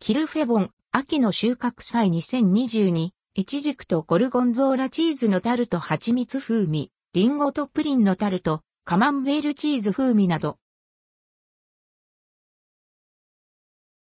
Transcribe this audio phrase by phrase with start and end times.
[0.00, 10.56] キルフェボン、秋の収穫祭2022、イチジクとゴルゴンゾーラチーズのタルト蜂蜜風味、リンゴとプリンのタルト、カマンベールチーズ風味など。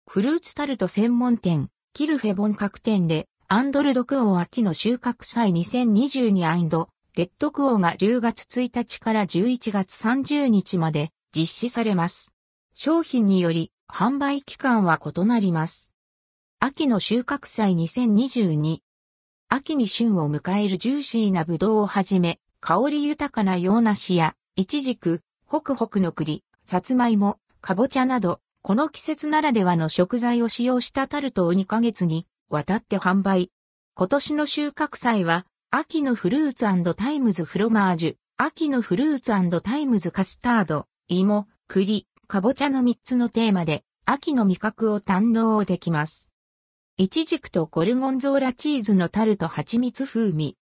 [0.06, 6.86] フルーツタルト専門店、キルフェボン各店で、アンドルドクオー秋の収穫祭2022
[7.16, 12.34] レッドクオーが10月1日から11月30日まで実施されます。
[12.74, 15.92] 商品により販売期間は異なります。
[16.58, 18.78] 秋の収穫祭2022
[19.48, 33.50] 秋に旬を迎えるジューシーなブドウをはじめ、香り豊かな洋梨や、イチジク、ホクホクの栗、さつまいも、かぼちゃなど、この季節ならではの食材を使用したタルトを2ヶ月にわたって販売。
[33.94, 46.30] 今年の収穫祭は、秋のフルーツタイムズフロマージュ、秋のフルーツタイムズカスタード、芋、栗、かぼちゃの3つのテーマで、秋の味覚を堪能できます。
[46.96, 50.56] イチジクとゴルゴンゾーラチーズのタルト蜂蜜風味。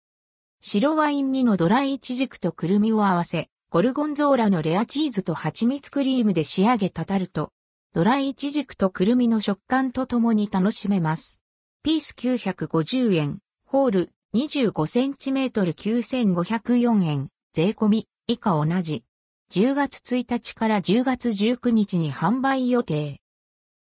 [0.61, 7.51] 白ワイン味のドライイチジクとくるみを合わせ、ゴルゴンゾーラのレアチーズと蜂蜜クリームで仕上げたタルト。
[7.95, 11.39] ドライイチジクとくるみの食感とともに楽しめます。
[11.81, 19.03] ピース950円、ホール 25cm 9504円、税込み、以下同じ。
[19.51, 23.21] 10月1日から10月19日に販売予定。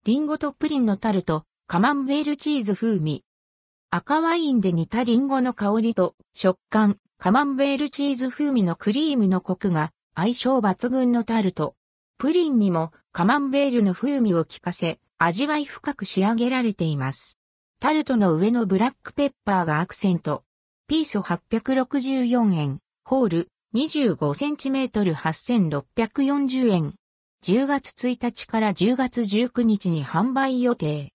[0.05, 3.25] リンゴとプリンのタルト、カマンベールチーズ風味。
[3.91, 11.75] 赤ワインで煮たリンゴの香りと食感、カマンベールチーズ風味のクリームのコクが相性抜群のタルト。
[12.19, 17.39] プリンにもカマンベールの風味を効かせ、味わい深く仕上げられています。
[17.81, 20.43] タルトの上のブラックペッパーがアクセント。
[20.89, 22.81] ピース864円。
[23.05, 26.95] ホール 25cm 8640円。
[27.43, 31.15] 10月1日から10月19日に販売予定。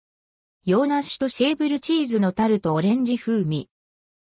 [0.66, 3.70] 洋梨とシェーブルチーズのタルトオレンジ風味。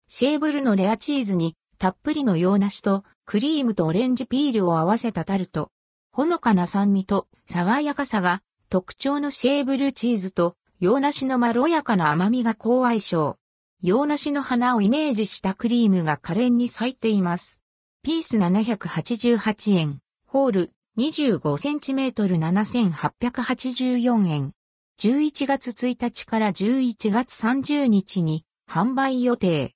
[0.08, 5.70] シェーブルのレアチーズにたっぷりの洋梨とクリームとオレンジピールを合わせたタルト。
[6.10, 13.38] ほのかな酸味と爽やかさが特徴のシェーブルチーズと洋梨のまろやかな甘みが好相性。
[13.82, 17.62] 洋梨の花をイメージしたクリームが可憐に咲いています。
[18.06, 19.98] ピース788円。
[20.28, 24.52] ホール 25cm 7884円。
[25.00, 29.74] 11月1日から11月30日に販売予定。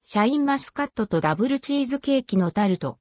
[0.00, 2.98] シャインマスカットとダブルチーズケーキのタルト。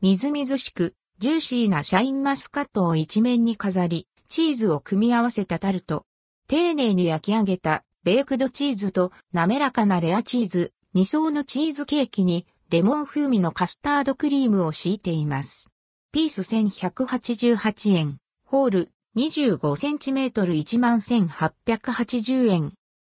[0.00, 6.06] みずみずしく、ジューシーなシャインマスカットを一面に飾り、チーズを組み合わせたタルト。
[6.48, 15.72] 丁寧に焼き上げたベークドチーズと滑らかなレアチーズ、2層のチーズケーキにレモン風味のカスタードクリームを敷いています。
[16.12, 22.72] ピース1188円、ホール 25cm 11,880円。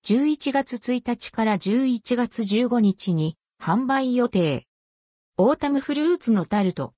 [0.08, 4.66] 11月1日から11月15日に販売予定。
[5.38, 6.96] オータムフルーツのタルト。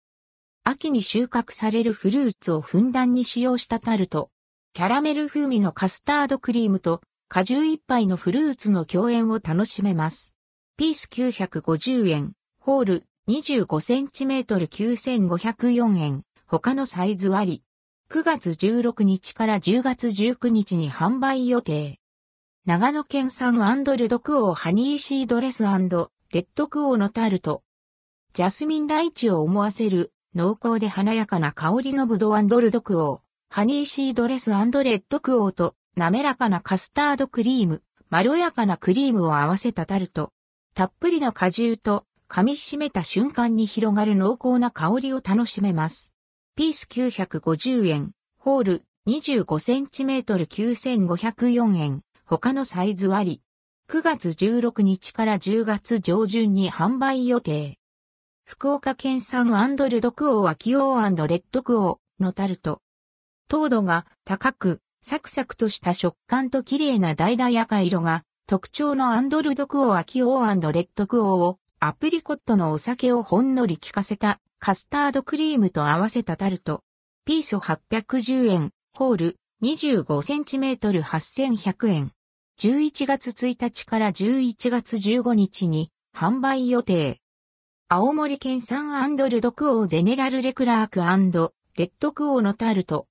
[0.64, 4.30] 秋に収穫されるフルーツをふんだんに使用したタルト。
[4.72, 10.34] キャラメル風味のカスタードクリームと果汁一杯のフルーツの共演を楽しめます。
[10.78, 12.32] ピース950円、
[12.66, 17.64] ホール 25cm 9504円、他のサイズあり。
[18.10, 22.00] 9月16日から10月19日に販売予定。
[22.66, 27.62] 長野県産アンドルドクオーハニーシードレスレッドクオーのタルト。
[28.34, 33.20] ジャスミンライチを思わせる濃厚で華やかな香りのブドウアンドルドクオー。
[33.52, 40.32] ハニーシードレスレッドクオーと滑らかなカスタードクリーム、まろやかなクリームを合わせたタルト。
[40.74, 46.14] たっぷりの果汁と噛み締めた瞬間に広がる濃厚な香りを楽しめます。
[46.56, 53.42] ピース950円、ホール 25cm 9504円、他のサイズあり。
[53.88, 57.78] 9月16日から10月上旬に販売予定。
[58.44, 62.82] 福岡県産アンドルドクオーアキオーレッドクオーのタルト。
[63.48, 76.84] 糖度が高く、サクサクとした食感と綺麗な橙赤色が特徴のアンドルドクオーアキオーレッドクオーをアプリコットのお酒をほんのり効かせたカスタードクリームと合わせたタルト。
[77.26, 82.12] ピース810円、ホール 25cm 8100円。
[82.60, 87.20] 11月1日から11月15日に販売予定。
[87.90, 91.06] 青森県産アンドルドクオーゼネラルレクラークレ
[91.84, 93.08] ッドクオーのタルト。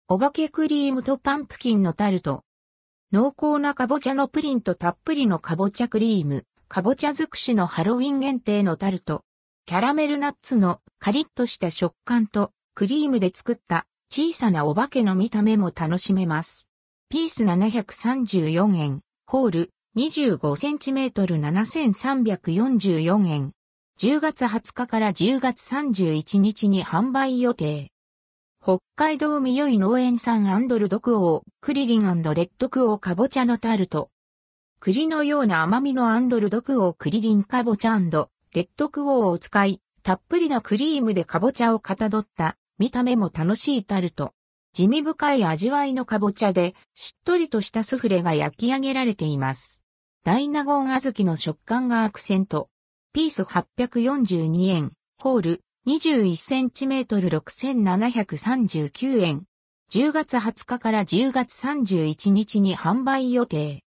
[0.08, 2.44] お化けクリームとパンプキンのタルト。
[3.12, 9.26] 濃厚なかぼちゃのプリンとたっぷりのかぼちゃクリーム、かぼちゃ尽くしのハロウィン限定のタルト。
[9.66, 16.68] キャラメルナッツのカリッとした食感とクリームで作った小さなお化けの見た目も楽しめます。
[17.08, 23.54] ピース734円、ホール 25cm 7344円。
[24.02, 27.90] 10月20日から10月31日に販売予定。
[28.62, 34.10] 北海道みよい農園産アンドルドクオー、クリリンレッドクオーかぼちゃのタルト。
[34.82, 37.98] 栗のような甘みのアンドルドクオークリリンかぼちゃ
[38.54, 44.36] レッドクオーを使い、たっぷりなクリームでかぼちゃをかたどった見た目も楽しいタルト。
[44.74, 49.82] 滋味深い味わいのかぼちゃで、しっとりとしたスフレが焼き上げられています。
[50.24, 52.70] 大納言小豆の食感がアクセント。
[53.12, 57.08] ピース842円、ホール 21cm
[57.40, 59.46] 6739円。
[59.92, 63.84] 10月20日から10月31日に販売予定。